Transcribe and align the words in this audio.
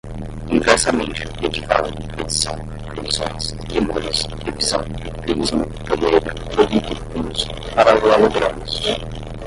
inversamente, 0.49 1.27
equivale, 1.45 1.91
predição, 2.07 2.55
previsões, 2.87 3.51
tremores, 3.69 4.25
previsão, 4.25 4.83
prisma, 5.21 5.63
poliedro, 5.87 6.49
políginos, 6.49 7.45
paralelogramos 7.75 8.79